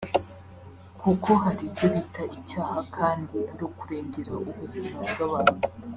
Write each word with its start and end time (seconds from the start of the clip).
kuko 1.01 1.29
hari 1.43 1.61
ibyo 1.69 1.85
bita 1.93 2.23
icyaha 2.37 2.77
kandi 2.95 3.37
ari 3.51 3.63
ukurengera 3.69 4.31
ubuzima 4.51 4.99
bw’abantu 5.11 5.65